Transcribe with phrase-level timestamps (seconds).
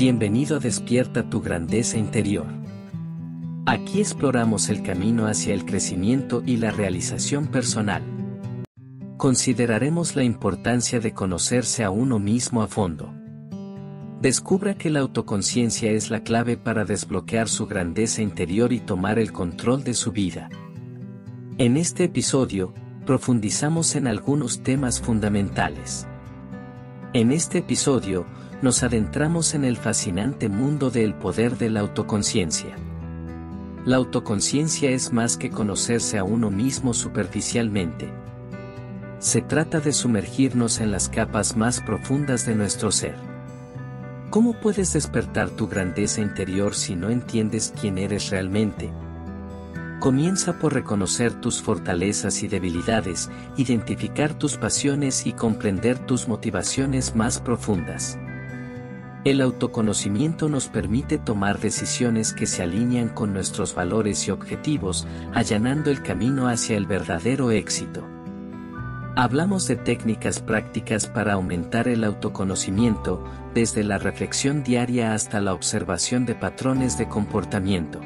[0.00, 2.46] Bienvenido a Despierta tu grandeza interior.
[3.66, 8.02] Aquí exploramos el camino hacia el crecimiento y la realización personal.
[9.18, 13.12] Consideraremos la importancia de conocerse a uno mismo a fondo.
[14.22, 19.32] Descubra que la autoconciencia es la clave para desbloquear su grandeza interior y tomar el
[19.32, 20.48] control de su vida.
[21.58, 22.72] En este episodio,
[23.04, 26.06] profundizamos en algunos temas fundamentales.
[27.12, 28.24] En este episodio,
[28.62, 32.76] nos adentramos en el fascinante mundo del poder de la autoconciencia.
[33.86, 38.12] La autoconciencia es más que conocerse a uno mismo superficialmente.
[39.18, 43.14] Se trata de sumergirnos en las capas más profundas de nuestro ser.
[44.28, 48.92] ¿Cómo puedes despertar tu grandeza interior si no entiendes quién eres realmente?
[49.98, 57.40] Comienza por reconocer tus fortalezas y debilidades, identificar tus pasiones y comprender tus motivaciones más
[57.40, 58.18] profundas.
[59.22, 65.90] El autoconocimiento nos permite tomar decisiones que se alinean con nuestros valores y objetivos, allanando
[65.90, 68.02] el camino hacia el verdadero éxito.
[69.16, 76.24] Hablamos de técnicas prácticas para aumentar el autoconocimiento, desde la reflexión diaria hasta la observación
[76.24, 78.00] de patrones de comportamiento.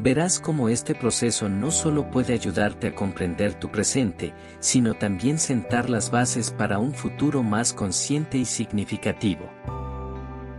[0.00, 5.88] Verás cómo este proceso no solo puede ayudarte a comprender tu presente, sino también sentar
[5.88, 9.48] las bases para un futuro más consciente y significativo.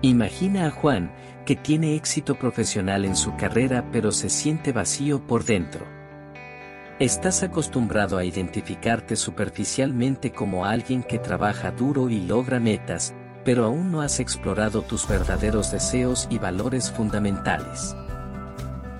[0.03, 1.11] Imagina a Juan,
[1.45, 5.85] que tiene éxito profesional en su carrera pero se siente vacío por dentro.
[6.97, 13.13] Estás acostumbrado a identificarte superficialmente como alguien que trabaja duro y logra metas,
[13.45, 17.95] pero aún no has explorado tus verdaderos deseos y valores fundamentales.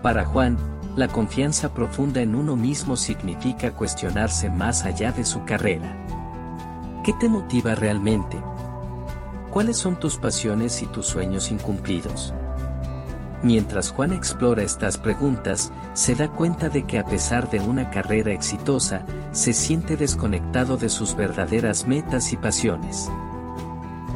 [0.04, 0.58] Para Juan,
[0.96, 5.96] la confianza profunda en uno mismo significa cuestionarse más allá de su carrera.
[7.04, 8.38] ¿Qué te motiva realmente?
[9.52, 12.34] ¿Cuáles son tus pasiones y tus sueños incumplidos?
[13.44, 18.32] Mientras Juan explora estas preguntas, se da cuenta de que a pesar de una carrera
[18.32, 23.10] exitosa, se siente desconectado de sus verdaderas metas y pasiones.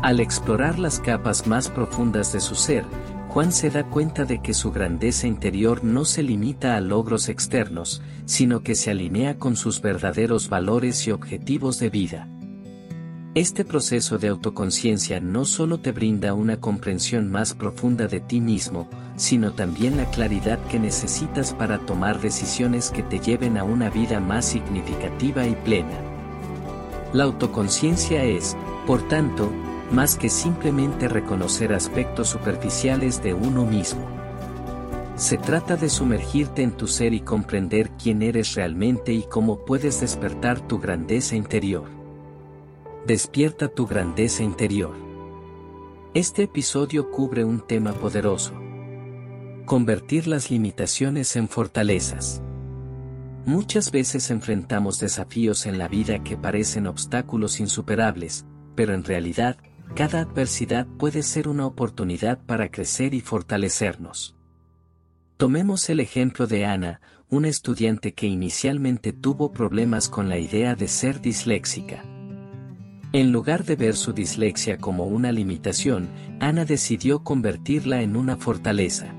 [0.02, 2.86] Al explorar las capas más profundas de su ser,
[3.28, 8.02] Juan se da cuenta de que su grandeza interior no se limita a logros externos,
[8.24, 12.30] sino que se alinea con sus verdaderos valores y objetivos de vida.
[13.36, 18.88] Este proceso de autoconciencia no solo te brinda una comprensión más profunda de ti mismo,
[19.18, 24.22] sino también la claridad que necesitas para tomar decisiones que te lleven a una vida
[24.22, 26.00] más significativa y plena.
[27.12, 28.56] La autoconciencia es,
[28.88, 29.52] por tanto,
[29.92, 34.08] más que simplemente reconocer aspectos superficiales de uno mismo.
[35.18, 40.00] Se trata de sumergirte en tu ser y comprender quién eres realmente y cómo puedes
[40.00, 42.05] despertar tu grandeza interior.
[43.06, 44.96] Despierta tu grandeza interior.
[46.16, 48.54] Este episodio cubre un tema poderoso.
[49.66, 52.42] Convertir las limitaciones en fortalezas.
[53.46, 59.58] Muchas veces enfrentamos desafíos en la vida que parecen obstáculos insuperables, pero en realidad,
[59.94, 64.36] cada adversidad puede ser una oportunidad para crecer y fortalecernos.
[65.38, 70.88] Tomemos el ejemplo de Ana, una estudiante que inicialmente tuvo problemas con la idea de
[70.88, 72.04] ser disléxica.
[73.16, 76.10] En lugar de ver su dislexia como una limitación,
[76.42, 79.16] Ana decidió convertirla en una fortaleza.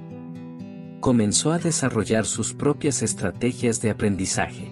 [1.00, 4.70] Comenzó a desarrollar sus propias estrategias de aprendizaje.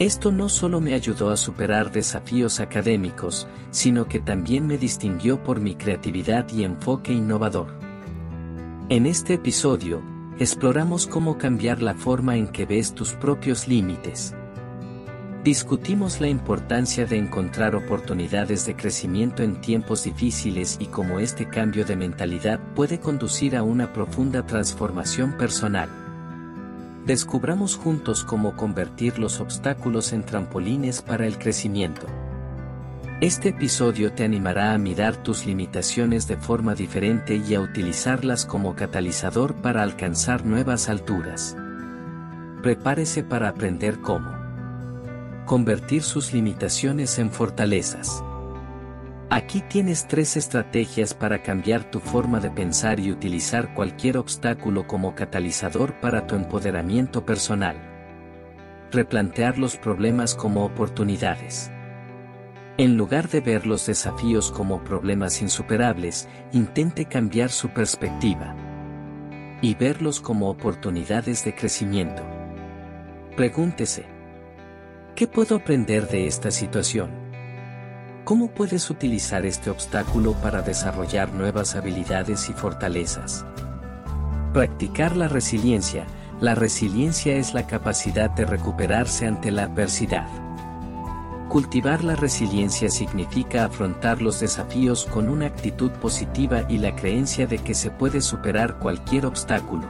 [0.00, 5.60] Esto no solo me ayudó a superar desafíos académicos, sino que también me distinguió por
[5.60, 7.78] mi creatividad y enfoque innovador.
[8.88, 10.02] En este episodio,
[10.40, 14.34] exploramos cómo cambiar la forma en que ves tus propios límites.
[15.48, 21.86] Discutimos la importancia de encontrar oportunidades de crecimiento en tiempos difíciles y cómo este cambio
[21.86, 25.88] de mentalidad puede conducir a una profunda transformación personal.
[27.06, 32.06] Descubramos juntos cómo convertir los obstáculos en trampolines para el crecimiento.
[33.22, 38.76] Este episodio te animará a mirar tus limitaciones de forma diferente y a utilizarlas como
[38.76, 41.56] catalizador para alcanzar nuevas alturas.
[42.62, 44.37] Prepárese para aprender cómo
[45.48, 48.22] convertir sus limitaciones en fortalezas.
[49.30, 55.14] Aquí tienes tres estrategias para cambiar tu forma de pensar y utilizar cualquier obstáculo como
[55.14, 57.78] catalizador para tu empoderamiento personal.
[58.92, 61.70] Replantear los problemas como oportunidades.
[62.76, 68.54] En lugar de ver los desafíos como problemas insuperables, intente cambiar su perspectiva
[69.62, 72.22] y verlos como oportunidades de crecimiento.
[73.34, 74.17] Pregúntese,
[75.18, 77.10] ¿Qué puedo aprender de esta situación?
[78.22, 83.44] ¿Cómo puedes utilizar este obstáculo para desarrollar nuevas habilidades y fortalezas?
[84.52, 86.06] Practicar la resiliencia.
[86.40, 90.28] La resiliencia es la capacidad de recuperarse ante la adversidad.
[91.48, 97.58] Cultivar la resiliencia significa afrontar los desafíos con una actitud positiva y la creencia de
[97.58, 99.88] que se puede superar cualquier obstáculo.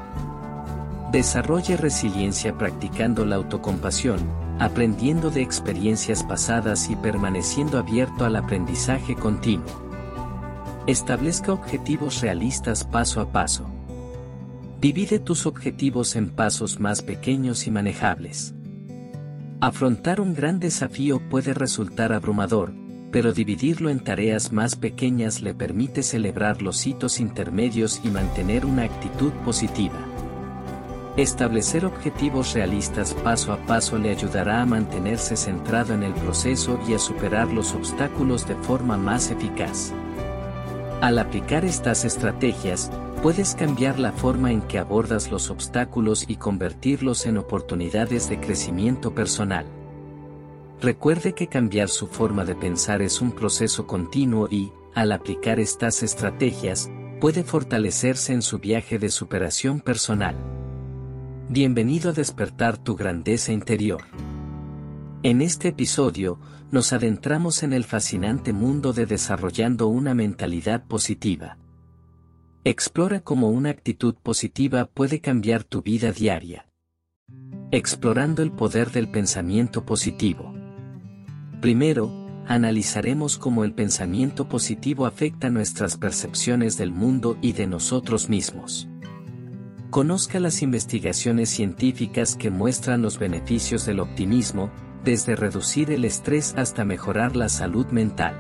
[1.13, 9.67] Desarrolle resiliencia practicando la autocompasión, aprendiendo de experiencias pasadas y permaneciendo abierto al aprendizaje continuo.
[10.87, 13.69] Establezca objetivos realistas paso a paso.
[14.81, 18.55] Divide tus objetivos en pasos más pequeños y manejables.
[19.61, 22.73] Afrontar un gran desafío puede resultar abrumador,
[23.11, 28.85] pero dividirlo en tareas más pequeñas le permite celebrar los hitos intermedios y mantener una
[28.85, 30.08] actitud positiva.
[31.19, 36.95] Establecer objetivos realistas paso a paso le ayudará a mantenerse centrado en el proceso y
[36.95, 39.93] a superar los obstáculos de forma más eficaz.
[41.01, 47.27] Al aplicar estas estrategias, puedes cambiar la forma en que abordas los obstáculos y convertirlos
[47.27, 49.67] en oportunidades de crecimiento personal.
[50.81, 56.05] Recuerde que cambiar su forma de pensar es un proceso continuo y, al aplicar estas
[56.05, 56.89] estrategias,
[57.21, 60.37] puede fortalecerse en su viaje de superación personal.
[61.51, 64.03] Bienvenido a despertar tu grandeza interior.
[65.23, 66.39] En este episodio,
[66.71, 71.57] nos adentramos en el fascinante mundo de desarrollando una mentalidad positiva.
[72.65, 76.69] Explora cómo una actitud positiva puede cambiar tu vida diaria.
[77.71, 80.53] Explorando el poder del pensamiento positivo.
[81.63, 82.13] Primero,
[82.47, 88.88] analizaremos cómo el pensamiento positivo afecta nuestras percepciones del mundo y de nosotros mismos.
[89.91, 94.71] Conozca las investigaciones científicas que muestran los beneficios del optimismo,
[95.03, 98.37] desde reducir el estrés hasta mejorar la salud mental.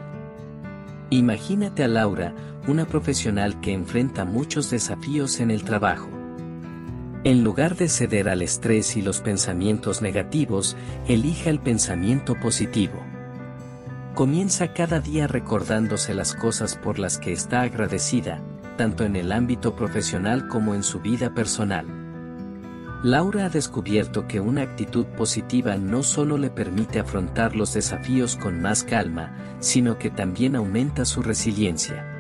[1.09, 2.35] Imagínate a Laura,
[2.67, 6.11] una profesional que enfrenta muchos desafíos en el trabajo.
[7.25, 10.77] En lugar de ceder al estrés y los pensamientos negativos,
[11.09, 13.01] elija el pensamiento positivo.
[14.15, 18.43] Comienza cada día recordándose las cosas por las que está agradecida,
[18.79, 21.85] tanto en el ámbito profesional como en su vida personal.
[23.03, 28.63] Laura ha descubierto que una actitud positiva no solo le permite afrontar los desafíos con
[28.63, 32.15] más calma, sino que también aumenta su resiliencia.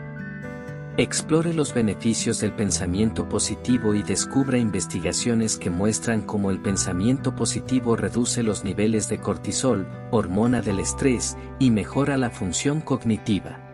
[0.96, 7.96] Explore los beneficios del pensamiento positivo y descubra investigaciones que muestran cómo el pensamiento positivo
[7.96, 13.67] reduce los niveles de cortisol, hormona del estrés, y mejora la función cognitiva.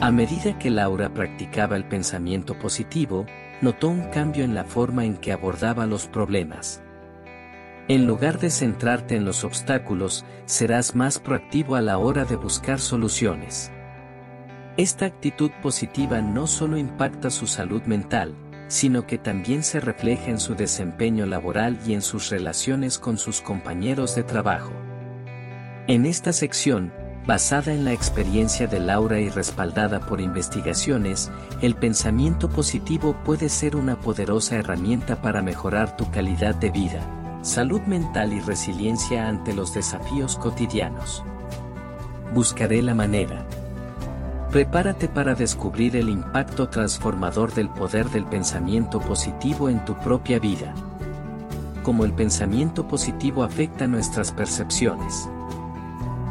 [0.00, 3.26] A medida que Laura practicaba el pensamiento positivo,
[3.60, 6.82] notó un cambio en la forma en que abordaba los problemas.
[7.86, 12.80] En lugar de centrarte en los obstáculos, serás más proactivo a la hora de buscar
[12.80, 13.70] soluciones.
[14.78, 18.34] Esta actitud positiva no solo impacta su salud mental,
[18.68, 23.42] sino que también se refleja en su desempeño laboral y en sus relaciones con sus
[23.42, 24.72] compañeros de trabajo.
[25.88, 26.90] En esta sección,
[27.30, 31.30] Basada en la experiencia de Laura y respaldada por investigaciones,
[31.62, 36.98] el pensamiento positivo puede ser una poderosa herramienta para mejorar tu calidad de vida,
[37.42, 41.22] salud mental y resiliencia ante los desafíos cotidianos.
[42.34, 43.46] Buscaré la manera.
[44.50, 50.74] Prepárate para descubrir el impacto transformador del poder del pensamiento positivo en tu propia vida.
[51.84, 55.28] Cómo el pensamiento positivo afecta nuestras percepciones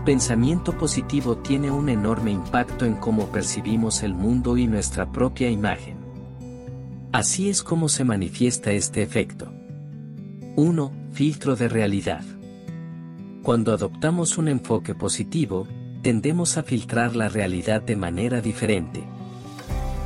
[0.03, 5.97] pensamiento positivo tiene un enorme impacto en cómo percibimos el mundo y nuestra propia imagen.
[7.11, 9.51] Así es como se manifiesta este efecto.
[10.55, 10.91] 1.
[11.11, 12.23] Filtro de realidad.
[13.41, 15.67] Cuando adoptamos un enfoque positivo,
[16.01, 19.03] tendemos a filtrar la realidad de manera diferente.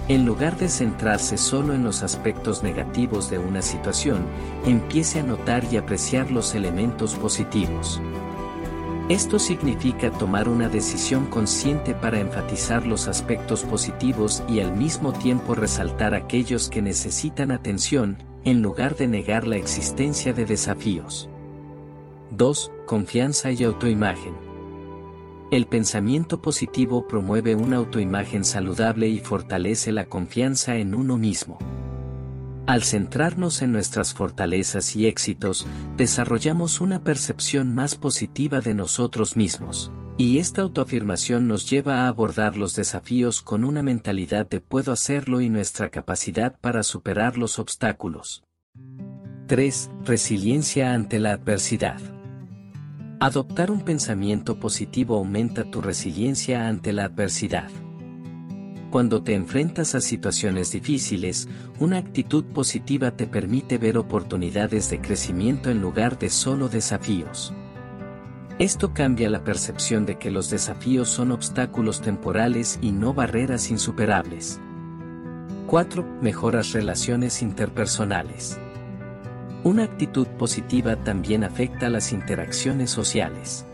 [0.08, 4.26] En lugar de centrarse solo en los aspectos negativos de una situación,
[4.66, 8.02] empiece a notar y apreciar los elementos positivos.
[9.10, 15.56] Esto significa tomar una decisión consciente para enfatizar los aspectos positivos y al mismo tiempo
[15.56, 21.30] resaltar aquellos que necesitan atención, en lugar de negar la existencia de desafíos.
[22.32, 22.72] 2.
[22.86, 24.36] Confianza y autoimagen.
[25.52, 31.60] El pensamiento positivo promueve una autoimagen saludable y fortalece la confianza en uno mismo.
[32.66, 35.68] Al centrarnos en nuestras fortalezas y éxitos,
[35.98, 39.92] desarrollamos una percepción más positiva de nosotros mismos.
[40.18, 45.42] Y esta autoafirmación nos lleva a abordar los desafíos con una mentalidad de puedo hacerlo
[45.42, 48.44] y nuestra capacidad para superar los obstáculos.
[49.48, 49.90] 3.
[50.06, 52.00] Resiliencia ante la adversidad.
[53.20, 57.70] Adoptar un pensamiento positivo aumenta tu resiliencia ante la adversidad.
[58.94, 61.48] Cuando te enfrentas a situaciones difíciles,
[61.80, 67.56] una actitud positiva te permite ver oportunidades de crecimiento en lugar de solo desafíos.
[68.60, 74.60] Esto cambia la percepción de que los desafíos son obstáculos temporales y no barreras insuperables.
[75.66, 76.20] 4.
[76.22, 78.60] Mejoras relaciones interpersonales.
[79.64, 83.66] Una actitud positiva también afecta las interacciones sociales.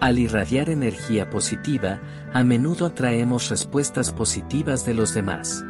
[0.00, 2.00] Al irradiar energía positiva,
[2.32, 5.62] a menudo atraemos respuestas positivas de los demás.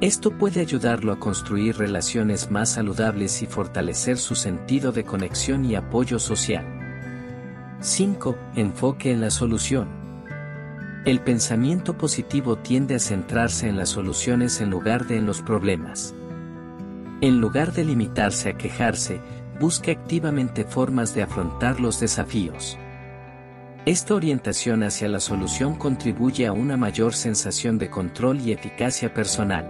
[0.00, 5.74] Esto puede ayudarlo a construir relaciones más saludables y fortalecer su sentido de conexión y
[5.74, 6.64] apoyo social.
[7.80, 8.34] 5.
[8.56, 9.88] Enfoque en la solución.
[11.04, 16.14] El pensamiento positivo tiende a centrarse en las soluciones en lugar de en los problemas.
[17.20, 19.20] En lugar de limitarse a quejarse,
[19.60, 22.78] busque activamente formas de afrontar los desafíos.
[23.88, 29.66] Esta orientación hacia la solución contribuye a una mayor sensación de control y eficacia personal.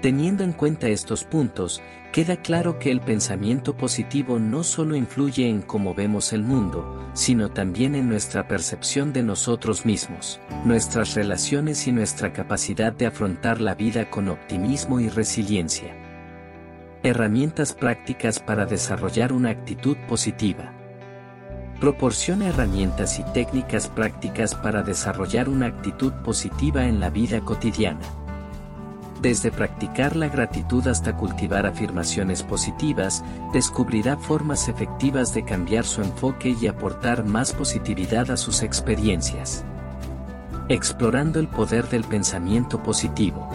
[0.00, 5.60] Teniendo en cuenta estos puntos, queda claro que el pensamiento positivo no solo influye en
[5.60, 11.90] cómo vemos el mundo, sino también en nuestra percepción de nosotros mismos, nuestras relaciones y
[11.90, 15.96] nuestra capacidad de afrontar la vida con optimismo y resiliencia.
[17.02, 20.79] Herramientas prácticas para desarrollar una actitud positiva.
[21.80, 28.00] Proporciona herramientas y técnicas prácticas para desarrollar una actitud positiva en la vida cotidiana.
[29.22, 36.54] Desde practicar la gratitud hasta cultivar afirmaciones positivas, descubrirá formas efectivas de cambiar su enfoque
[36.60, 39.64] y aportar más positividad a sus experiencias.
[40.68, 43.48] Explorando el poder del pensamiento positivo.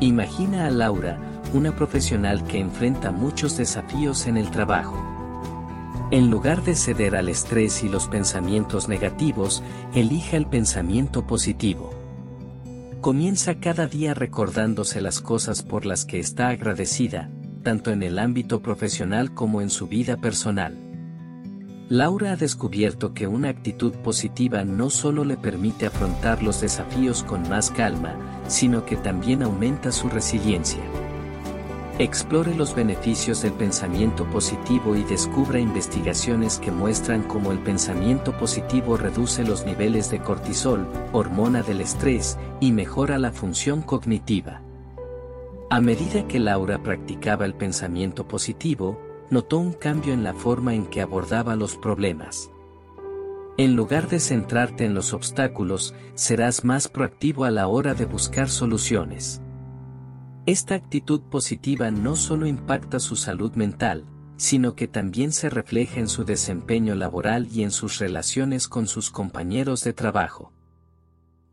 [0.00, 1.18] Imagina a Laura,
[1.54, 5.11] una profesional que enfrenta muchos desafíos en el trabajo.
[6.12, 9.62] En lugar de ceder al estrés y los pensamientos negativos,
[9.94, 11.88] elija el pensamiento positivo.
[13.00, 17.30] Comienza cada día recordándose las cosas por las que está agradecida,
[17.62, 20.76] tanto en el ámbito profesional como en su vida personal.
[21.88, 27.48] Laura ha descubierto que una actitud positiva no solo le permite afrontar los desafíos con
[27.48, 30.82] más calma, sino que también aumenta su resiliencia.
[31.98, 38.96] Explore los beneficios del pensamiento positivo y descubra investigaciones que muestran cómo el pensamiento positivo
[38.96, 44.62] reduce los niveles de cortisol, hormona del estrés, y mejora la función cognitiva.
[45.68, 50.86] A medida que Laura practicaba el pensamiento positivo, notó un cambio en la forma en
[50.86, 52.50] que abordaba los problemas.
[53.58, 58.48] En lugar de centrarte en los obstáculos, serás más proactivo a la hora de buscar
[58.48, 59.41] soluciones.
[60.44, 64.04] Esta actitud positiva no solo impacta su salud mental,
[64.36, 69.10] sino que también se refleja en su desempeño laboral y en sus relaciones con sus
[69.12, 70.52] compañeros de trabajo.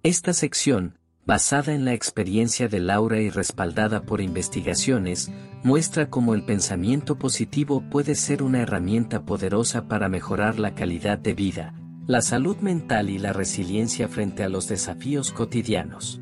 [0.02, 5.30] Esta sección, basada en la experiencia de Laura y respaldada por investigaciones,
[5.62, 11.36] muestra cómo el pensamiento positivo puede ser una herramienta poderosa para mejorar la calidad de
[11.36, 11.76] vida,
[12.08, 16.22] la salud mental y la resiliencia frente a los desafíos cotidianos.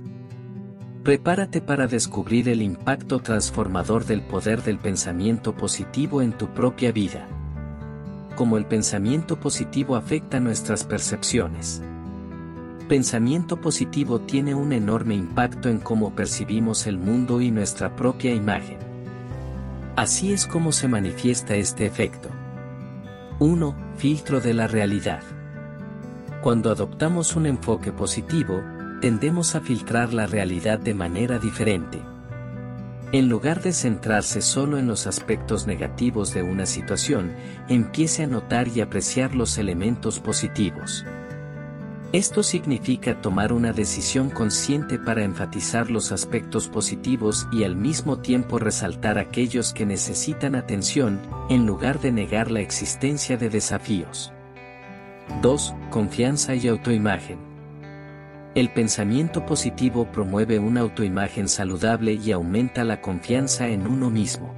[1.07, 7.29] Prepárate para descubrir el impacto transformador del poder del pensamiento positivo en tu propia vida.
[8.35, 11.81] Cómo el pensamiento positivo afecta nuestras percepciones.
[12.89, 18.79] Pensamiento positivo tiene un enorme impacto en cómo percibimos el mundo y nuestra propia imagen.
[19.95, 22.27] Así es como se manifiesta este efecto.
[23.39, 23.75] 1.
[23.95, 25.21] Filtro de la realidad.
[26.41, 28.61] Cuando adoptamos un enfoque positivo,
[29.01, 32.01] tendemos a filtrar la realidad de manera diferente.
[33.13, 37.33] En lugar de centrarse solo en los aspectos negativos de una situación,
[37.69, 41.05] empiece a notar y apreciar los elementos positivos.
[42.11, 48.59] Esto significa tomar una decisión consciente para enfatizar los aspectos positivos y al mismo tiempo
[48.59, 54.33] resaltar aquellos que necesitan atención, en lugar de negar la existencia de desafíos.
[55.41, 55.75] 2.
[55.91, 57.46] Confianza y autoimagen.
[58.57, 64.55] El pensamiento positivo promueve una autoimagen saludable y aumenta la confianza en uno mismo.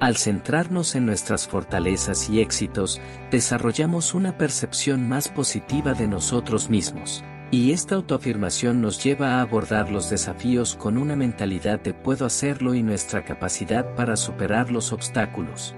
[0.00, 3.00] Al centrarnos en nuestras fortalezas y éxitos,
[3.30, 7.22] desarrollamos una percepción más positiva de nosotros mismos.
[7.52, 12.74] Y esta autoafirmación nos lleva a abordar los desafíos con una mentalidad de puedo hacerlo
[12.74, 15.76] y nuestra capacidad para superar los obstáculos.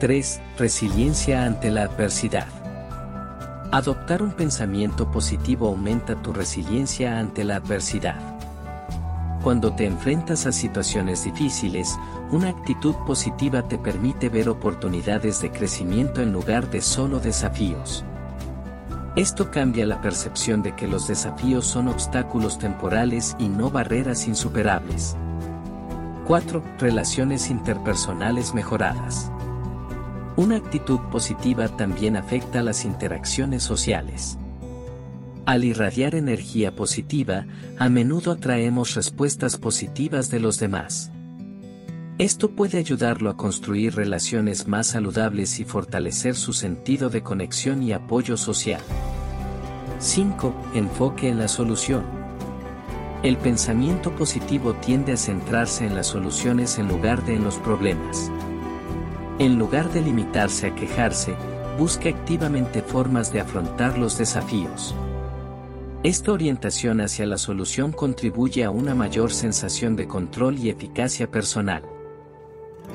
[0.00, 0.40] 3.
[0.56, 2.65] Resiliencia ante la adversidad.
[3.72, 8.16] Adoptar un pensamiento positivo aumenta tu resiliencia ante la adversidad.
[9.42, 11.96] Cuando te enfrentas a situaciones difíciles,
[12.30, 18.04] una actitud positiva te permite ver oportunidades de crecimiento en lugar de solo desafíos.
[19.16, 25.16] Esto cambia la percepción de que los desafíos son obstáculos temporales y no barreras insuperables.
[26.26, 26.62] 4.
[26.78, 29.30] Relaciones interpersonales mejoradas.
[30.36, 34.36] Una actitud positiva también afecta las interacciones sociales.
[35.46, 37.46] Al irradiar energía positiva,
[37.78, 41.10] a menudo atraemos respuestas positivas de los demás.
[42.18, 47.92] Esto puede ayudarlo a construir relaciones más saludables y fortalecer su sentido de conexión y
[47.92, 48.80] apoyo social.
[50.00, 50.54] 5.
[50.74, 52.04] Enfoque en la solución.
[53.22, 58.30] El pensamiento positivo tiende a centrarse en las soluciones en lugar de en los problemas.
[59.38, 61.34] En lugar de limitarse a quejarse,
[61.78, 64.94] busque activamente formas de afrontar los desafíos.
[66.02, 71.82] Esta orientación hacia la solución contribuye a una mayor sensación de control y eficacia personal.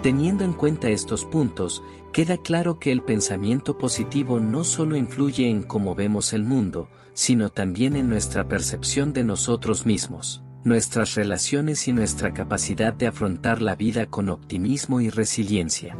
[0.01, 5.61] Teniendo en cuenta estos puntos, queda claro que el pensamiento positivo no solo influye en
[5.61, 11.93] cómo vemos el mundo, sino también en nuestra percepción de nosotros mismos, nuestras relaciones y
[11.93, 15.95] nuestra capacidad de afrontar la vida con optimismo y resiliencia.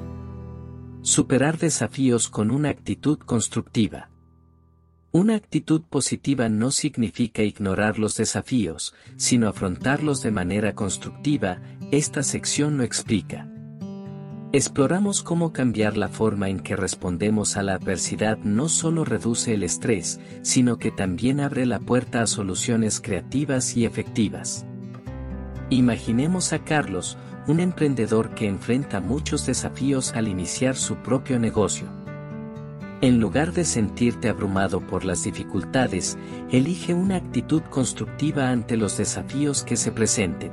[1.04, 4.12] Superar desafíos con una actitud constructiva.
[5.12, 11.60] Una actitud positiva no significa ignorar los desafíos, sino afrontarlos de manera constructiva,
[11.92, 13.50] esta sección lo explica.
[14.54, 19.64] Exploramos cómo cambiar la forma en que respondemos a la adversidad no solo reduce el
[19.64, 24.68] estrés, sino que también abre la puerta a soluciones creativas y efectivas.
[25.72, 27.18] Imaginemos a Carlos,
[27.52, 31.90] un emprendedor que enfrenta muchos desafíos al iniciar su propio negocio.
[33.02, 36.18] En lugar de sentirte abrumado por las dificultades,
[36.50, 40.52] elige una actitud constructiva ante los desafíos que se presenten.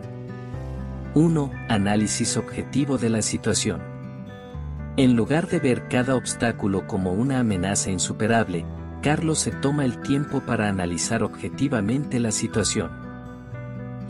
[1.15, 1.53] 1.
[1.69, 3.81] Análisis objetivo de la situación.
[4.97, 8.67] En lugar de ver cada obstáculo como una amenaza insuperable,
[9.03, 13.08] Carlos se toma el tiempo para analizar objetivamente la situación.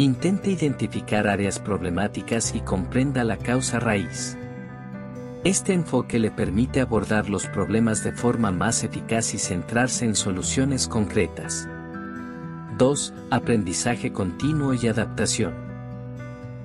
[0.00, 4.38] Intente identificar áreas problemáticas y comprenda la causa raíz.
[5.42, 10.86] Este enfoque le permite abordar los problemas de forma más eficaz y centrarse en soluciones
[10.86, 11.68] concretas.
[12.78, 13.12] 2.
[13.32, 15.52] Aprendizaje continuo y adaptación.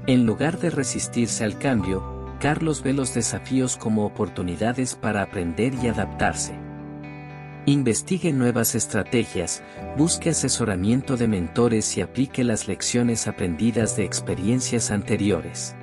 [0.06, 2.04] En lugar de resistirse al cambio,
[2.40, 6.63] Carlos ve los desafíos como oportunidades para aprender y adaptarse.
[7.66, 9.64] Investigue nuevas estrategias,
[9.98, 15.74] busque asesoramiento de mentores y aplique las lecciones aprendidas de experiencias anteriores.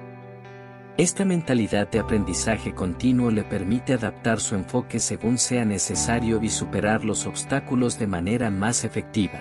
[0.99, 7.03] Esta mentalidad de aprendizaje continuo le permite adaptar su enfoque según sea necesario y superar
[7.03, 9.41] los obstáculos de manera más efectiva.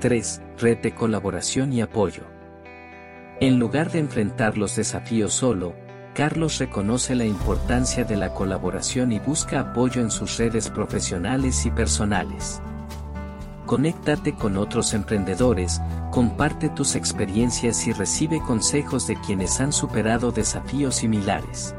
[0.00, 0.42] 3.
[0.58, 2.24] Red de colaboración y apoyo.
[3.40, 5.74] En lugar de enfrentar los desafíos solo,
[6.14, 11.72] Carlos reconoce la importancia de la colaboración y busca apoyo en sus redes profesionales y
[11.72, 12.62] personales.
[13.66, 15.80] Conéctate con otros emprendedores,
[16.12, 21.74] comparte tus experiencias y recibe consejos de quienes han superado desafíos similares.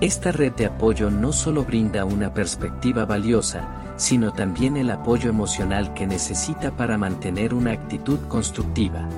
[0.00, 3.66] Esta red de apoyo no solo brinda una perspectiva valiosa,
[3.96, 9.08] sino también el apoyo emocional que necesita para mantener una actitud constructiva.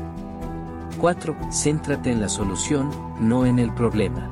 [0.96, 1.36] 4.
[1.50, 4.30] Céntrate en la solución, no en el problema.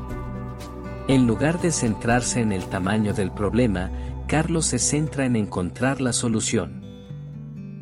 [1.06, 3.90] En lugar de centrarse en el tamaño del problema,
[4.26, 6.82] Carlos se centra en encontrar la solución.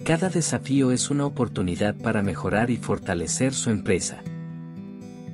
[0.04, 4.22] Cada desafío es una oportunidad para mejorar y fortalecer su empresa.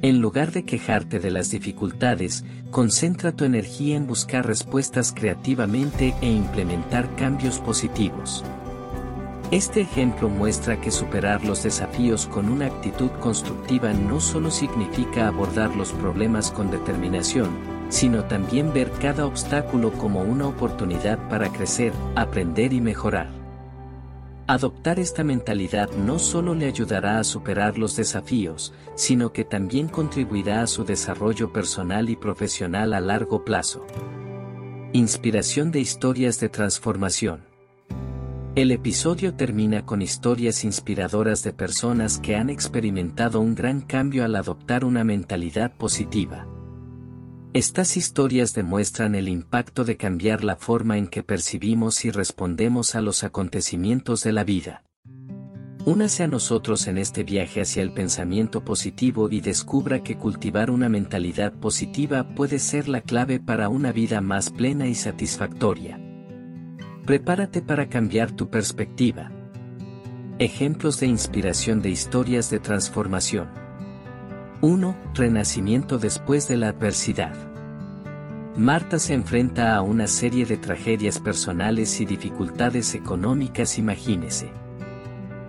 [0.02, 6.30] En lugar de quejarte de las dificultades, concentra tu energía en buscar respuestas creativamente e
[6.30, 8.44] implementar cambios positivos.
[9.50, 15.74] Este ejemplo muestra que superar los desafíos con una actitud constructiva no solo significa abordar
[15.74, 17.48] los problemas con determinación,
[17.88, 23.30] sino también ver cada obstáculo como una oportunidad para crecer, aprender y mejorar.
[24.48, 30.60] Adoptar esta mentalidad no solo le ayudará a superar los desafíos, sino que también contribuirá
[30.60, 33.86] a su desarrollo personal y profesional a largo plazo.
[34.92, 37.47] Inspiración de historias de transformación.
[38.58, 44.34] El episodio termina con historias inspiradoras de personas que han experimentado un gran cambio al
[44.34, 46.48] adoptar una mentalidad positiva.
[47.52, 53.00] Estas historias demuestran el impacto de cambiar la forma en que percibimos y respondemos a
[53.00, 54.82] los acontecimientos de la vida.
[55.84, 60.88] Únase a nosotros en este viaje hacia el pensamiento positivo y descubra que cultivar una
[60.88, 66.07] mentalidad positiva puede ser la clave para una vida más plena y satisfactoria.
[67.08, 69.30] Prepárate para cambiar tu perspectiva.
[70.38, 73.48] Ejemplos de inspiración de historias de transformación.
[74.60, 74.94] 1.
[75.14, 77.32] Renacimiento después de la adversidad.
[78.58, 84.50] Marta se enfrenta a una serie de tragedias personales y dificultades económicas, imagínese.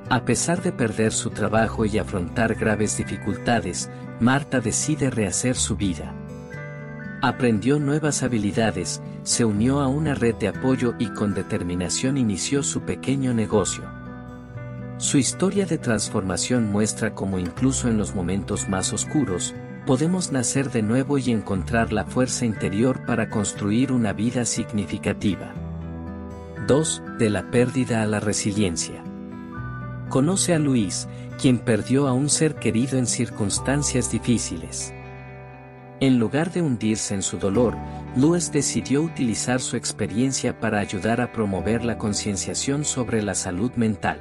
[0.10, 3.89] A pesar de perder su trabajo y afrontar graves dificultades,
[4.22, 6.15] Marta decide rehacer su vida.
[7.22, 12.82] Aprendió nuevas habilidades, se unió a una red de apoyo y con determinación inició su
[12.82, 13.84] pequeño negocio.
[14.98, 19.54] Su historia de transformación muestra cómo incluso en los momentos más oscuros,
[19.86, 25.54] podemos nacer de nuevo y encontrar la fuerza interior para construir una vida significativa.
[26.68, 27.04] 2.
[27.20, 29.04] De la pérdida a la resiliencia.
[30.10, 31.08] Conoce a Luis,
[31.39, 34.92] quien perdió a un ser querido en circunstancias difíciles.
[36.02, 37.76] En lugar de hundirse en su dolor,
[38.15, 44.19] Luis decidió utilizar su experiencia para ayudar a promover la concienciación sobre la salud mental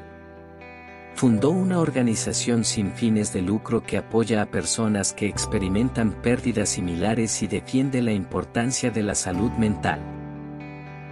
[1.19, 7.43] fundó una organización sin fines de lucro que apoya a personas que experimentan pérdidas similares
[7.43, 9.99] y defiende la importancia de la salud mental.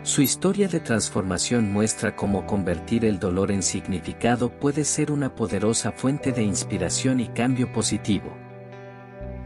[0.04, 5.90] Su historia de transformación muestra cómo convertir el dolor en significado puede ser una poderosa
[5.90, 8.32] fuente de inspiración y cambio positivo.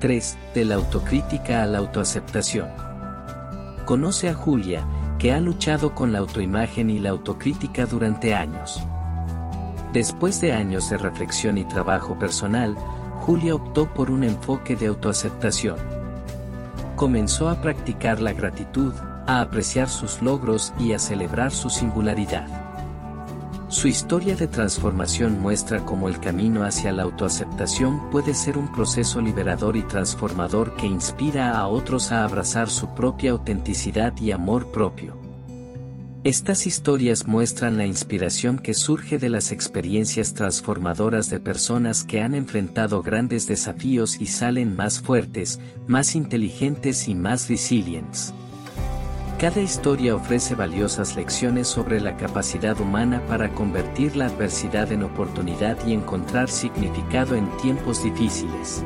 [0.01, 0.37] 3.
[0.55, 2.90] De la autocrítica a la autoaceptación.
[3.91, 4.87] Conoce a Julia,
[5.19, 8.81] que ha luchado con la autoimagen y la autocrítica durante años.
[9.93, 12.77] Después de años de reflexión y trabajo personal,
[13.23, 15.75] Julia optó por un enfoque de autoaceptación.
[16.95, 18.95] Comenzó a practicar la gratitud,
[19.27, 22.70] a apreciar sus logros y a celebrar su singularidad.
[23.71, 29.21] Su historia de transformación muestra cómo el camino hacia la autoaceptación puede ser un proceso
[29.21, 35.17] liberador y transformador que inspira a otros a abrazar su propia autenticidad y amor propio.
[36.25, 42.35] Estas historias muestran la inspiración que surge de las experiencias transformadoras de personas que han
[42.35, 48.35] enfrentado grandes desafíos y salen más fuertes, más inteligentes y más resilientes.
[49.41, 55.79] Cada historia ofrece valiosas lecciones sobre la capacidad humana para convertir la adversidad en oportunidad
[55.87, 58.85] y encontrar significado en tiempos difíciles.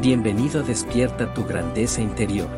[0.00, 2.48] Bienvenido a Despierta tu grandeza interior.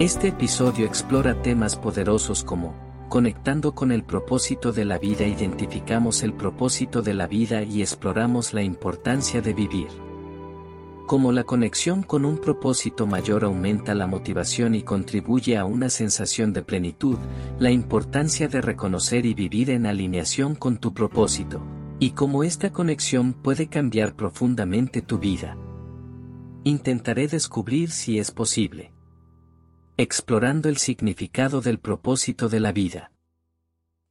[0.00, 2.74] Este episodio explora temas poderosos como,
[3.08, 8.52] conectando con el propósito de la vida identificamos el propósito de la vida y exploramos
[8.52, 10.07] la importancia de vivir.
[11.08, 16.52] Como la conexión con un propósito mayor aumenta la motivación y contribuye a una sensación
[16.52, 17.16] de plenitud,
[17.58, 21.62] la importancia de reconocer y vivir en alineación con tu propósito,
[21.98, 25.56] y cómo esta conexión puede cambiar profundamente tu vida.
[26.64, 28.92] Intentaré descubrir si es posible
[29.96, 33.10] explorando el significado del propósito de la vida.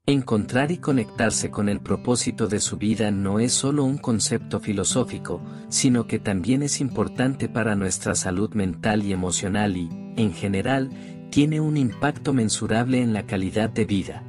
[0.09, 5.41] Encontrar y conectarse con el propósito de su vida no es solo un concepto filosófico,
[5.67, 10.91] sino que también es importante para nuestra salud mental y emocional y, en general,
[11.29, 14.23] tiene un impacto mensurable en la calidad de vida.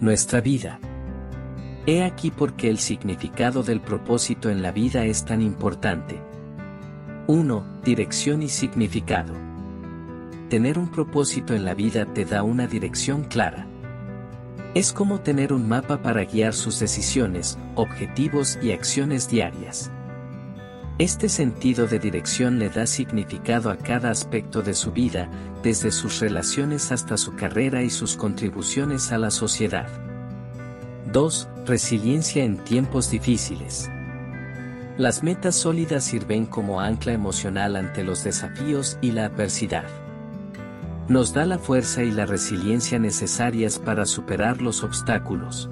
[0.00, 0.80] Nuestra vida.
[1.86, 6.20] He aquí por qué el significado del propósito en la vida es tan importante.
[7.28, 7.80] 1.
[7.84, 9.34] Dirección y significado.
[10.48, 13.68] Tener un propósito en la vida te da una dirección clara.
[14.74, 19.92] Es como tener un mapa para guiar sus decisiones, objetivos y acciones diarias.
[20.98, 25.28] Este sentido de dirección le da significado a cada aspecto de su vida,
[25.62, 29.86] desde sus relaciones hasta su carrera y sus contribuciones a la sociedad.
[31.12, 31.48] 2.
[31.66, 33.88] Resiliencia en tiempos difíciles.
[34.98, 39.84] Las metas sólidas sirven como ancla emocional ante los desafíos y la adversidad
[41.08, 45.68] nos da la fuerza y la resiliencia necesarias para superar los obstáculos.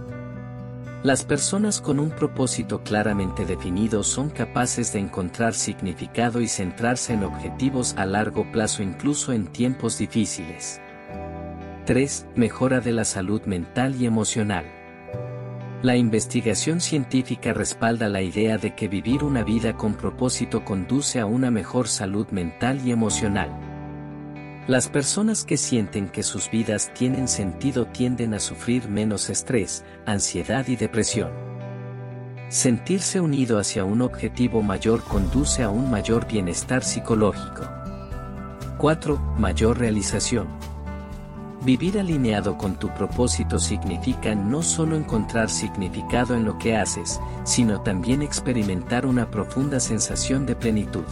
[1.02, 7.24] Las personas con un propósito claramente definido son capaces de encontrar significado y centrarse en
[7.24, 10.80] objetivos a largo plazo incluso en tiempos difíciles.
[11.86, 12.26] 3.
[12.36, 14.66] Mejora de la salud mental y emocional.
[15.82, 21.26] La investigación científica respalda la idea de que vivir una vida con propósito conduce a
[21.26, 23.71] una mejor salud mental y emocional.
[24.68, 30.68] Las personas que sienten que sus vidas tienen sentido tienden a sufrir menos estrés, ansiedad
[30.68, 31.32] y depresión.
[32.48, 37.68] Sentirse unido hacia un objetivo mayor conduce a un mayor bienestar psicológico.
[38.78, 39.16] 4.
[39.36, 40.46] Mayor realización.
[41.64, 47.80] Vivir alineado con tu propósito significa no solo encontrar significado en lo que haces, sino
[47.80, 51.04] también experimentar una profunda sensación de plenitud.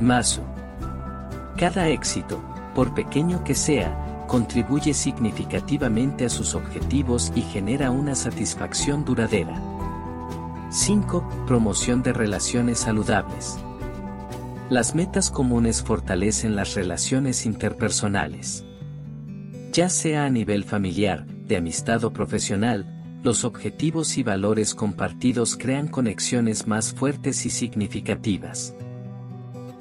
[0.00, 0.51] Maso.
[1.56, 2.42] Cada éxito,
[2.74, 9.60] por pequeño que sea, contribuye significativamente a sus objetivos y genera una satisfacción duradera.
[10.70, 11.44] 5.
[11.46, 13.58] Promoción de relaciones saludables.
[14.70, 18.64] Las metas comunes fortalecen las relaciones interpersonales.
[19.70, 25.88] Ya sea a nivel familiar, de amistad o profesional, los objetivos y valores compartidos crean
[25.88, 28.74] conexiones más fuertes y significativas.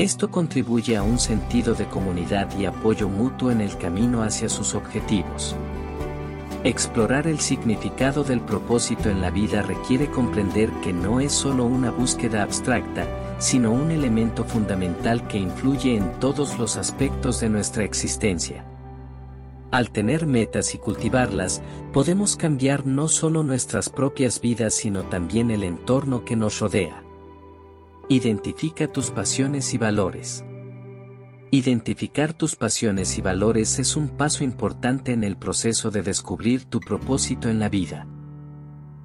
[0.01, 4.73] Esto contribuye a un sentido de comunidad y apoyo mutuo en el camino hacia sus
[4.73, 5.55] objetivos.
[6.63, 11.91] Explorar el significado del propósito en la vida requiere comprender que no es solo una
[11.91, 13.05] búsqueda abstracta,
[13.37, 18.65] sino un elemento fundamental que influye en todos los aspectos de nuestra existencia.
[19.69, 21.61] Al tener metas y cultivarlas,
[21.93, 27.03] podemos cambiar no solo nuestras propias vidas sino también el entorno que nos rodea.
[28.12, 30.43] Identifica tus pasiones y valores.
[31.50, 36.82] Identificar tus pasiones y valores es un paso importante en el proceso de descubrir tu
[36.82, 38.06] propósito en la vida.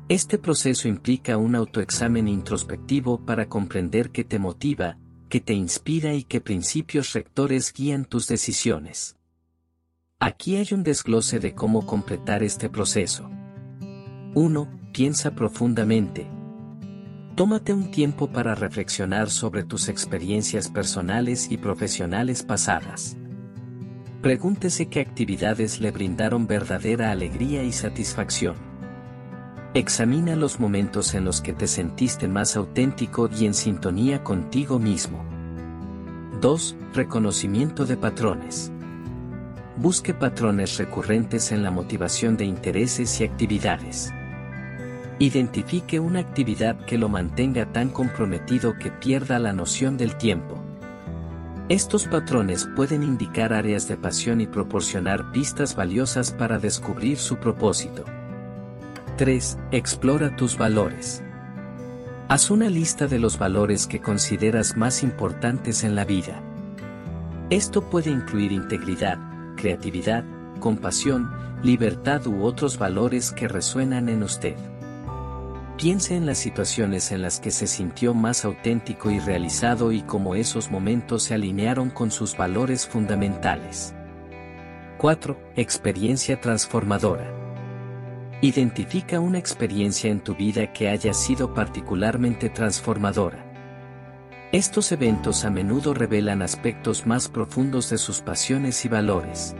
[0.08, 6.24] Este proceso implica un autoexamen introspectivo para comprender qué te motiva, qué te inspira y
[6.24, 9.14] qué principios rectores guían tus decisiones.
[10.18, 13.30] Aquí hay un desglose de cómo completar este proceso.
[14.34, 14.90] 1.
[14.92, 16.28] Piensa profundamente,
[17.36, 23.14] Tómate un tiempo para reflexionar sobre tus experiencias personales y profesionales pasadas.
[24.22, 28.56] Pregúntese qué actividades le brindaron verdadera alegría y satisfacción.
[29.74, 35.22] Examina los momentos en los que te sentiste más auténtico y en sintonía contigo mismo.
[36.40, 36.76] 2.
[36.94, 38.72] Reconocimiento de patrones.
[39.76, 44.10] Busque patrones recurrentes en la motivación de intereses y actividades.
[45.18, 50.62] Identifique una actividad que lo mantenga tan comprometido que pierda la noción del tiempo.
[51.70, 58.04] Estos patrones pueden indicar áreas de pasión y proporcionar pistas valiosas para descubrir su propósito.
[59.16, 59.58] 3.
[59.72, 61.22] Explora tus valores.
[62.28, 66.42] Haz una lista de los valores que consideras más importantes en la vida.
[67.48, 69.18] Esto puede incluir integridad,
[69.56, 70.24] creatividad,
[70.60, 74.56] compasión, libertad u otros valores que resuenan en usted.
[75.76, 80.34] Piense en las situaciones en las que se sintió más auténtico y realizado y cómo
[80.34, 83.94] esos momentos se alinearon con sus valores fundamentales.
[84.96, 85.38] 4.
[85.54, 87.30] Experiencia transformadora.
[88.40, 93.44] Identifica una experiencia en tu vida que haya sido particularmente transformadora.
[94.52, 99.54] Estos eventos a menudo revelan aspectos más profundos de sus pasiones y valores.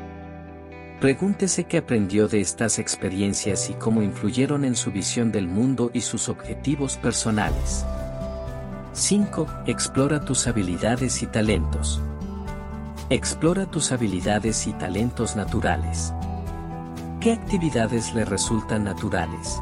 [1.00, 6.00] Pregúntese qué aprendió de estas experiencias y cómo influyeron en su visión del mundo y
[6.00, 7.84] sus objetivos personales.
[8.94, 9.46] 5.
[9.66, 12.00] Explora tus habilidades y talentos.
[13.10, 16.14] Explora tus habilidades y talentos naturales.
[17.20, 19.60] ¿Qué actividades le resultan naturales?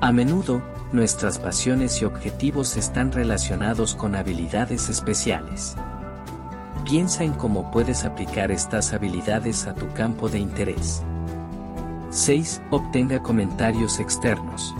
[0.00, 0.60] A menudo,
[0.90, 5.76] nuestras pasiones y objetivos están relacionados con habilidades especiales.
[6.86, 11.02] Piensa en cómo puedes aplicar estas habilidades a tu campo de interés.
[12.10, 12.62] 6.
[12.70, 14.72] Obtenga comentarios externos.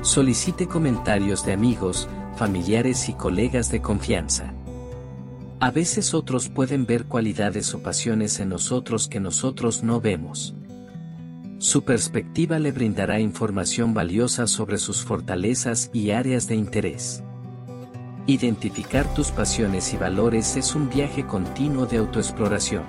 [0.00, 4.54] Solicite comentarios de amigos, familiares y colegas de confianza.
[5.60, 10.54] A veces otros pueden ver cualidades o pasiones en nosotros que nosotros no vemos.
[11.58, 17.23] Su perspectiva le brindará información valiosa sobre sus fortalezas y áreas de interés.
[18.26, 22.84] Identificar tus pasiones y valores es un viaje continuo de autoexploración.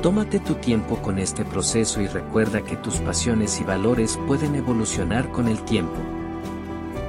[0.00, 5.30] Tómate tu tiempo con este proceso y recuerda que tus pasiones y valores pueden evolucionar
[5.30, 5.98] con el tiempo.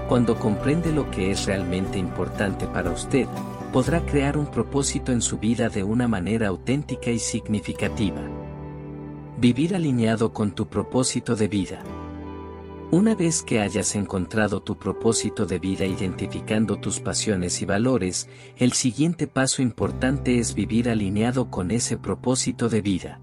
[0.09, 3.27] Cuando comprende lo que es realmente importante para usted,
[3.71, 8.21] podrá crear un propósito en su vida de una manera auténtica y significativa.
[9.37, 11.79] Vivir alineado con tu propósito de vida.
[12.91, 18.73] Una vez que hayas encontrado tu propósito de vida identificando tus pasiones y valores, el
[18.73, 23.21] siguiente paso importante es vivir alineado con ese propósito de vida.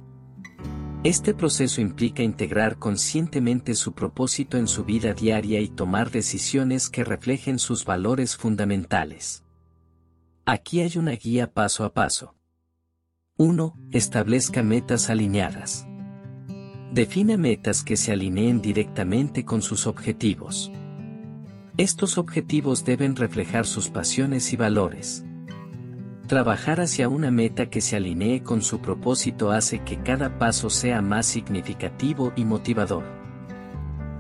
[1.05, 7.05] Este proceso implica integrar conscientemente su propósito en su vida diaria y tomar decisiones que
[7.05, 9.44] reflejen sus valores fundamentales.
[10.44, 12.35] Aquí hay una guía paso a paso.
[13.37, 13.77] 1.
[13.92, 15.87] Establezca metas alineadas.
[16.92, 20.70] Define metas que se alineen directamente con sus objetivos.
[21.78, 25.24] Estos objetivos deben reflejar sus pasiones y valores.
[26.26, 31.00] Trabajar hacia una meta que se alinee con su propósito hace que cada paso sea
[31.00, 33.05] más significativo y motivador.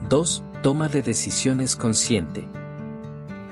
[0.08, 0.42] 2.
[0.62, 2.48] Toma de decisiones consciente.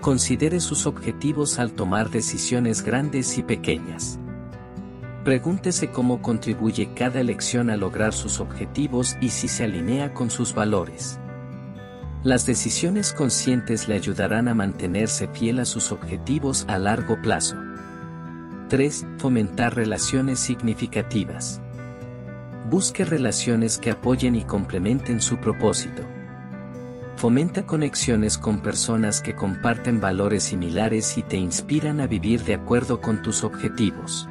[0.01, 4.19] Considere sus objetivos al tomar decisiones grandes y pequeñas.
[5.25, 10.55] Pregúntese cómo contribuye cada elección a lograr sus objetivos y si se alinea con sus
[10.55, 11.21] valores.
[12.25, 17.57] Las decisiones conscientes le ayudarán a mantenerse fiel a sus objetivos a largo plazo.
[18.71, 19.07] 3.
[19.19, 21.61] Fomentar relaciones significativas.
[22.71, 26.03] Busque relaciones que apoyen y complementen su propósito.
[27.17, 33.03] Fomenta conexiones con personas que comparten valores similares y te inspiran a vivir de acuerdo
[33.03, 34.30] con tus objetivos.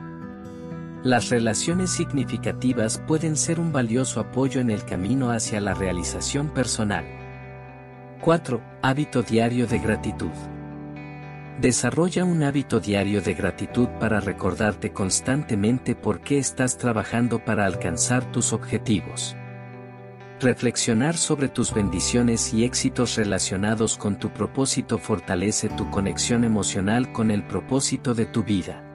[1.04, 7.06] Las relaciones significativas pueden ser un valioso apoyo en el camino hacia la realización personal.
[8.20, 8.62] 4.
[8.82, 10.32] Hábito diario de gratitud.
[11.62, 18.30] Desarrolla un hábito diario de gratitud para recordarte constantemente por qué estás trabajando para alcanzar
[18.34, 19.38] tus objetivos.
[20.42, 27.32] Reflexionar sobre tus bendiciones y éxitos relacionados con tu propósito fortalece tu conexión emocional con
[27.32, 28.89] el propósito de tu vida.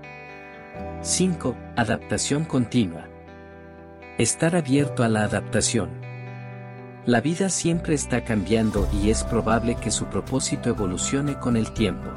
[1.06, 1.54] 5.
[1.76, 3.04] Adaptación continua.
[4.16, 5.90] Estar abierto a la adaptación.
[7.04, 12.08] La vida siempre está cambiando y es probable que su propósito evolucione con el tiempo.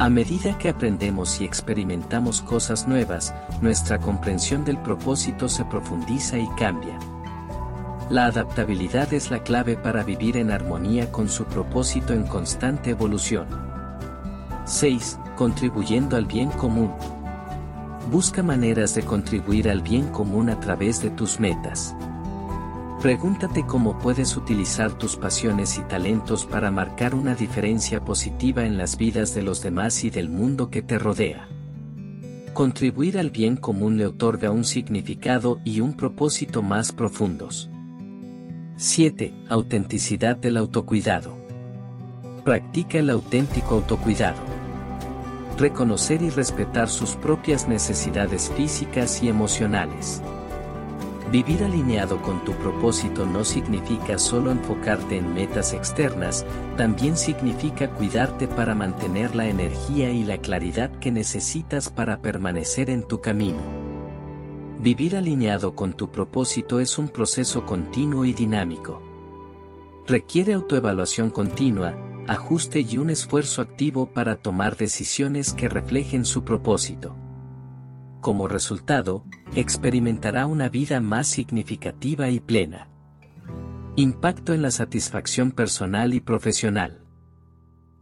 [0.00, 6.48] A medida que aprendemos y experimentamos cosas nuevas, nuestra comprensión del propósito se profundiza y
[6.58, 6.98] cambia.
[8.10, 13.46] La adaptabilidad es la clave para vivir en armonía con su propósito en constante evolución.
[14.64, 15.20] 6.
[15.36, 16.92] Contribuyendo al bien común.
[18.10, 21.94] Busca maneras de contribuir al bien común a través de tus metas.
[23.02, 28.96] Pregúntate cómo puedes utilizar tus pasiones y talentos para marcar una diferencia positiva en las
[28.96, 31.48] vidas de los demás y del mundo que te rodea.
[32.54, 37.68] Contribuir al bien común le otorga un significado y un propósito más profundos.
[38.76, 39.34] 7.
[39.50, 41.36] Autenticidad del autocuidado.
[42.42, 44.57] Practica el auténtico autocuidado
[45.58, 50.22] reconocer y respetar sus propias necesidades físicas y emocionales.
[51.30, 56.46] Vivir alineado con tu propósito no significa solo enfocarte en metas externas,
[56.78, 63.02] también significa cuidarte para mantener la energía y la claridad que necesitas para permanecer en
[63.02, 63.58] tu camino.
[64.80, 69.02] Vivir alineado con tu propósito es un proceso continuo y dinámico.
[70.06, 71.94] Requiere autoevaluación continua,
[72.28, 77.16] ajuste y un esfuerzo activo para tomar decisiones que reflejen su propósito.
[78.20, 82.88] Como resultado, experimentará una vida más significativa y plena.
[83.96, 87.00] Impacto en la satisfacción personal y profesional.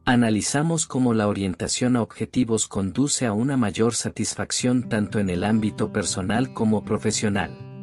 [0.05, 5.93] Analizamos cómo la orientación a objetivos conduce a una mayor satisfacción tanto en el ámbito
[5.93, 7.76] personal como profesional.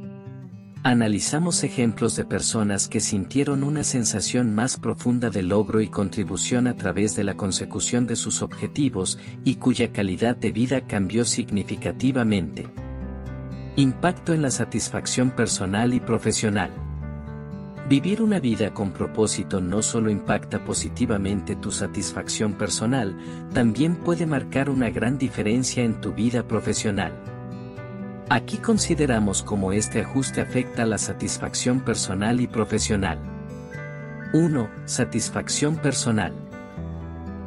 [0.85, 6.75] Analizamos ejemplos de personas que sintieron una sensación más profunda de logro y contribución a
[6.75, 12.67] través de la consecución de sus objetivos y cuya calidad de vida cambió significativamente.
[13.77, 16.71] Impacto en la satisfacción personal y profesional.
[17.87, 23.17] Vivir una vida con propósito no solo impacta positivamente tu satisfacción personal,
[23.53, 27.32] también puede marcar una gran diferencia en tu vida profesional.
[28.29, 33.19] Aquí consideramos cómo este ajuste afecta la satisfacción personal y profesional.
[34.33, 34.69] 1.
[34.85, 36.33] Satisfacción personal.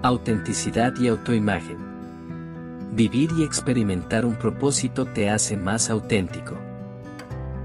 [0.02, 1.78] Autenticidad y autoimagen.
[2.92, 6.56] Vivir y experimentar un propósito te hace más auténtico.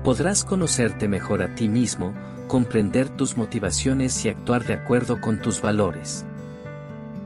[0.04, 2.13] Podrás conocerte mejor a ti mismo,
[2.47, 6.26] comprender tus motivaciones y actuar de acuerdo con tus valores.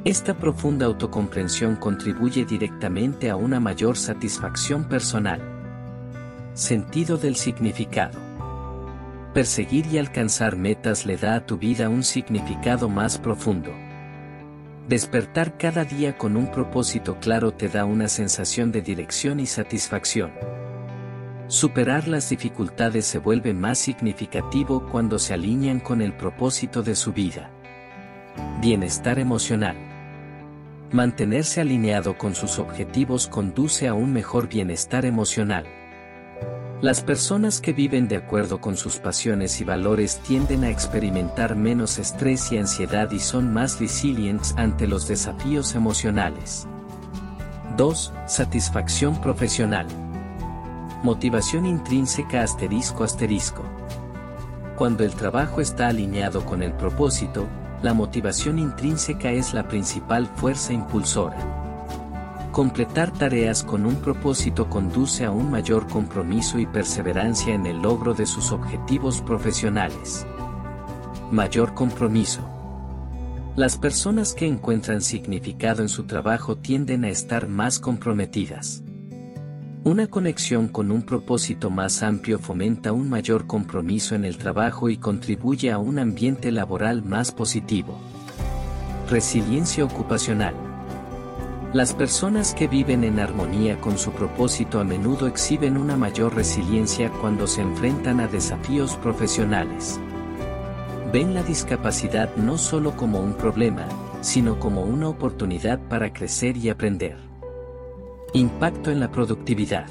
[0.03, 5.54] Esta profunda autocomprensión contribuye directamente a una mayor satisfacción personal.
[6.55, 8.17] Sentido del significado.
[9.33, 13.73] Perseguir y alcanzar metas le da a tu vida un significado más profundo.
[14.87, 20.31] Despertar cada día con un propósito claro te da una sensación de dirección y satisfacción.
[21.49, 27.11] Superar las dificultades se vuelve más significativo cuando se alinean con el propósito de su
[27.11, 27.49] vida.
[28.61, 29.75] Bienestar emocional.
[30.93, 35.65] Mantenerse alineado con sus objetivos conduce a un mejor bienestar emocional.
[36.81, 41.97] Las personas que viven de acuerdo con sus pasiones y valores tienden a experimentar menos
[41.99, 46.67] estrés y ansiedad y son más resilientes ante los desafíos emocionales.
[47.78, 48.13] 2.
[48.28, 49.88] Satisfacción profesional.
[51.01, 53.63] Motivación intrínseca asterisco asterisco.
[54.76, 57.47] Cuando el trabajo está alineado con el propósito,
[57.84, 61.64] la motivación intrínseca es la principal fuerza impulsora.
[62.56, 68.14] Completar tareas con un propósito conduce a un mayor compromiso y perseverancia en el logro
[68.14, 70.26] de sus objetivos profesionales.
[71.32, 72.39] Mayor compromiso.
[73.58, 78.84] Las personas que encuentran significado en su trabajo tienden a estar más comprometidas.
[79.84, 84.95] Una conexión con un propósito más amplio fomenta un mayor compromiso en el trabajo y
[84.95, 87.99] contribuye a un ambiente laboral más positivo.
[89.10, 90.64] Resiliencia ocupacional.
[91.74, 97.11] Las personas que viven en armonía con su propósito a menudo exhiben una mayor resiliencia
[97.22, 99.99] cuando se enfrentan a desafíos profesionales.
[101.11, 103.88] Ven la discapacidad no solo como un problema,
[104.22, 107.18] sino como una oportunidad para crecer y aprender.
[108.34, 109.88] Impacto en la productividad.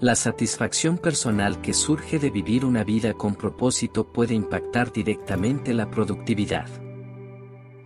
[0.00, 5.90] La satisfacción personal que surge de vivir una vida con propósito puede impactar directamente la
[5.90, 6.68] productividad.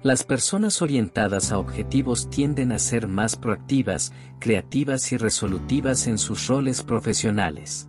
[0.03, 6.48] Las personas orientadas a objetivos tienden a ser más proactivas, creativas y resolutivas en sus
[6.48, 7.88] roles profesionales.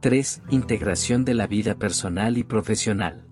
[0.00, 0.42] 3.
[0.50, 3.28] Integración de la vida personal y profesional.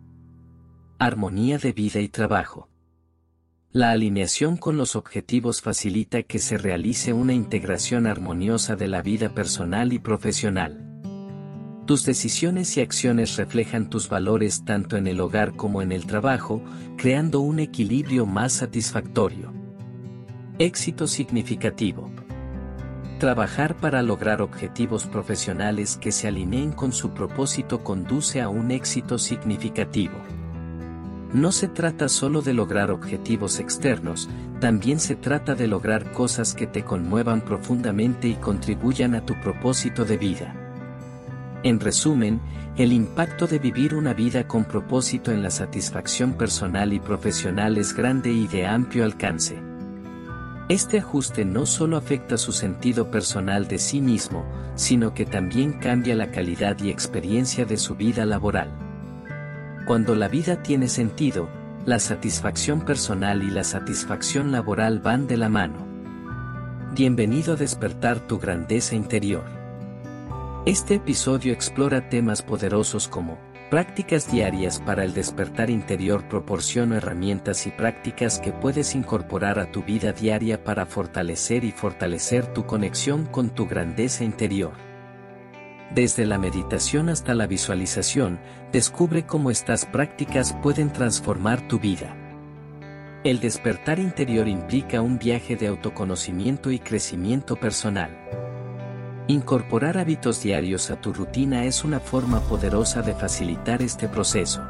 [1.00, 2.68] Armonía de vida y trabajo.
[3.72, 9.34] La alineación con los objetivos facilita que se realice una integración armoniosa de la vida
[9.34, 10.93] personal y profesional.
[11.86, 16.62] Tus decisiones y acciones reflejan tus valores tanto en el hogar como en el trabajo,
[16.96, 19.52] creando un equilibrio más satisfactorio.
[20.58, 22.10] Éxito significativo.
[23.18, 29.18] Trabajar para lograr objetivos profesionales que se alineen con su propósito conduce a un éxito
[29.18, 30.14] significativo.
[31.34, 36.66] No se trata solo de lograr objetivos externos, también se trata de lograr cosas que
[36.66, 40.63] te conmuevan profundamente y contribuyan a tu propósito de vida.
[41.64, 42.42] En resumen,
[42.76, 47.96] el impacto de vivir una vida con propósito en la satisfacción personal y profesional es
[47.96, 49.62] grande y de amplio alcance.
[50.68, 54.44] Este ajuste no solo afecta su sentido personal de sí mismo,
[54.74, 58.68] sino que también cambia la calidad y experiencia de su vida laboral.
[59.86, 61.48] Cuando la vida tiene sentido,
[61.86, 65.86] la satisfacción personal y la satisfacción laboral van de la mano.
[66.94, 69.63] Bienvenido a despertar tu grandeza interior.
[70.66, 73.38] Este episodio explora temas poderosos como
[73.68, 79.82] prácticas diarias para el despertar interior proporciona herramientas y prácticas que puedes incorporar a tu
[79.82, 84.72] vida diaria para fortalecer y fortalecer tu conexión con tu grandeza interior.
[85.94, 88.40] Desde la meditación hasta la visualización,
[88.72, 92.16] descubre cómo estas prácticas pueden transformar tu vida.
[93.22, 98.43] El despertar interior implica un viaje de autoconocimiento y crecimiento personal.
[99.26, 104.62] Incorporar hábitos diarios a tu rutina es una forma poderosa de facilitar este proceso.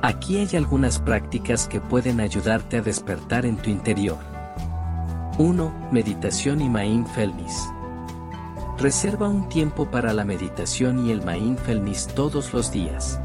[0.00, 4.16] Aquí hay algunas prácticas que pueden ayudarte a despertar en tu interior.
[5.36, 5.88] 1.
[5.92, 7.62] Meditación y mindfulness.
[8.78, 13.20] Reserva un tiempo para la meditación y el mindfulness todos los días.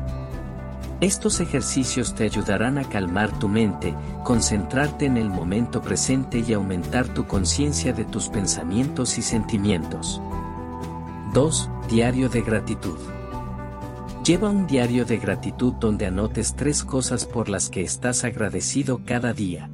[1.00, 3.94] Estos ejercicios te ayudarán a calmar tu mente,
[4.24, 10.20] concentrarte en el momento presente y aumentar tu conciencia de tus pensamientos y sentimientos.
[11.36, 11.70] 2.
[11.88, 12.98] Diario de gratitud.
[14.26, 19.34] Lleva un diario de gratitud donde anotes tres cosas por las que estás agradecido cada
[19.34, 19.70] día.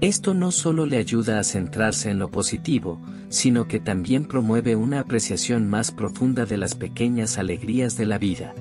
[0.00, 5.00] Esto no solo le ayuda a centrarse en lo positivo, sino que también promueve una
[5.00, 8.54] apreciación más profunda de las pequeñas alegrías de la vida.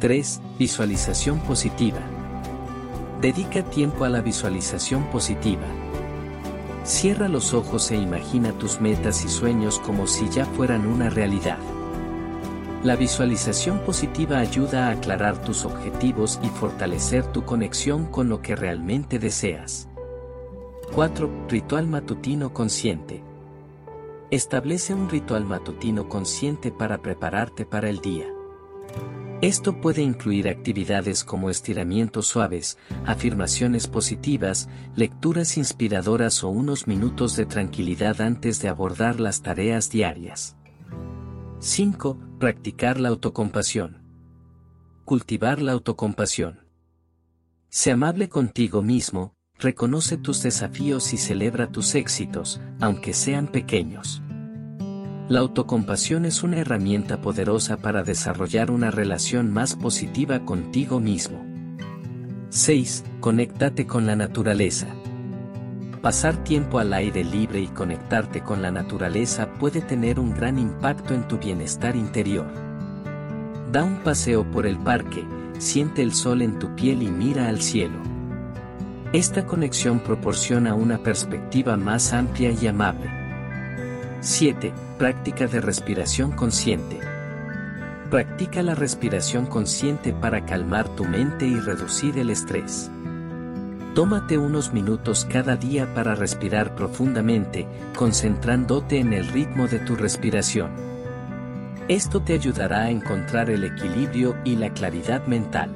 [0.00, 0.40] 3.
[0.60, 1.98] Visualización positiva.
[3.20, 5.66] Dedica tiempo a la visualización positiva.
[6.84, 11.58] Cierra los ojos e imagina tus metas y sueños como si ya fueran una realidad.
[12.84, 18.54] La visualización positiva ayuda a aclarar tus objetivos y fortalecer tu conexión con lo que
[18.54, 19.88] realmente deseas.
[20.94, 21.28] 4.
[21.48, 23.20] Ritual matutino consciente.
[24.30, 28.37] Establece un ritual matutino consciente para prepararte para el día.
[29.40, 32.76] Esto puede incluir actividades como estiramientos suaves,
[33.06, 40.56] afirmaciones positivas, lecturas inspiradoras o unos minutos de tranquilidad antes de abordar las tareas diarias.
[41.60, 42.18] 5.
[42.40, 44.02] Practicar la autocompasión.
[45.04, 46.66] Cultivar la autocompasión.
[47.68, 54.20] Sé amable contigo mismo, reconoce tus desafíos y celebra tus éxitos, aunque sean pequeños.
[55.28, 61.44] La autocompasión es una herramienta poderosa para desarrollar una relación más positiva contigo mismo.
[62.48, 63.04] 6.
[63.20, 64.86] Conéctate con la naturaleza.
[66.00, 71.12] Pasar tiempo al aire libre y conectarte con la naturaleza puede tener un gran impacto
[71.12, 72.46] en tu bienestar interior.
[73.70, 75.26] Da un paseo por el parque,
[75.58, 77.98] siente el sol en tu piel y mira al cielo.
[79.12, 83.17] Esta conexión proporciona una perspectiva más amplia y amable.
[84.20, 84.72] 7.
[84.98, 86.98] Práctica de respiración consciente.
[88.10, 92.90] Practica la respiración consciente para calmar tu mente y reducir el estrés.
[93.94, 100.72] Tómate unos minutos cada día para respirar profundamente, concentrándote en el ritmo de tu respiración.
[101.86, 105.70] Esto te ayudará a encontrar el equilibrio y la claridad mental.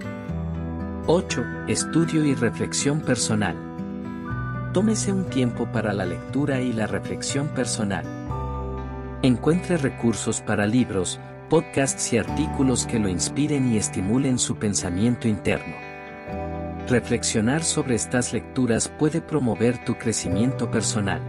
[1.06, 1.44] 8.
[1.68, 3.56] Estudio y reflexión personal.
[4.72, 8.21] Tómese un tiempo para la lectura y la reflexión personal.
[9.24, 15.76] Encuentre recursos para libros, podcasts y artículos que lo inspiren y estimulen su pensamiento interno.
[16.88, 21.22] Reflexionar sobre estas lecturas puede promover tu crecimiento personal.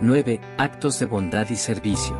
[0.00, 0.40] 9.
[0.58, 2.16] Actos de bondad y servicio.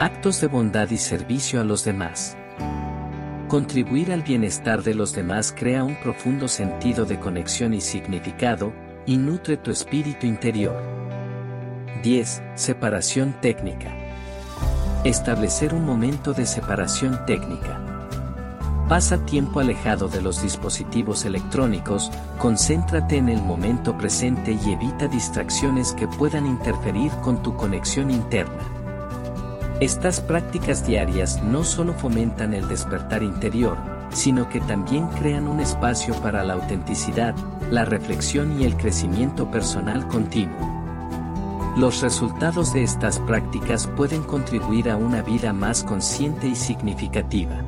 [0.00, 2.36] Actos de bondad y servicio a los demás.
[3.46, 8.72] Contribuir al bienestar de los demás crea un profundo sentido de conexión y significado,
[9.06, 11.03] y nutre tu espíritu interior.
[12.04, 12.42] 10.
[12.54, 13.90] Separación técnica.
[15.04, 17.80] Establecer un momento de separación técnica.
[18.90, 25.94] Pasa tiempo alejado de los dispositivos electrónicos, concéntrate en el momento presente y evita distracciones
[25.94, 28.62] que puedan interferir con tu conexión interna.
[29.80, 33.78] Estas prácticas diarias no solo fomentan el despertar interior,
[34.10, 37.34] sino que también crean un espacio para la autenticidad,
[37.70, 40.73] la reflexión y el crecimiento personal continuo.
[41.76, 47.64] Los resultados de estas prácticas pueden contribuir a una vida más consciente y significativa.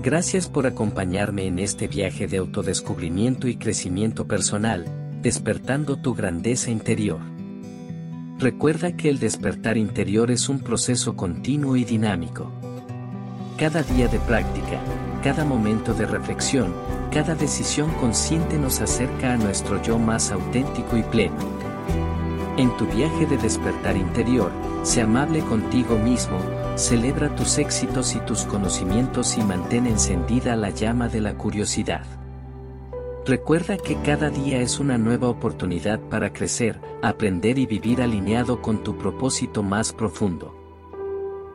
[0.00, 4.86] Gracias por acompañarme en este viaje de autodescubrimiento y crecimiento personal,
[5.20, 7.18] despertando tu grandeza interior.
[8.38, 12.52] Recuerda que el despertar interior es un proceso continuo y dinámico.
[13.56, 14.80] Cada día de práctica,
[15.24, 16.72] cada momento de reflexión,
[17.12, 21.61] cada decisión consciente nos acerca a nuestro yo más auténtico y pleno.
[22.58, 26.38] En tu viaje de despertar interior, sé amable contigo mismo,
[26.76, 32.04] celebra tus éxitos y tus conocimientos y mantén encendida la llama de la curiosidad.
[33.24, 38.82] Recuerda que cada día es una nueva oportunidad para crecer, aprender y vivir alineado con
[38.82, 40.54] tu propósito más profundo.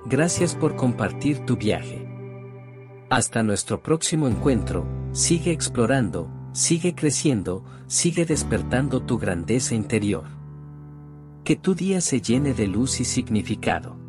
[0.05, 2.07] Gracias por compartir tu viaje.
[3.11, 10.36] Hasta nuestro próximo encuentro, sigue explorando, sigue creciendo, sigue despertando tu grandeza interior.
[11.47, 14.06] Que tu día se llene de luz y significado.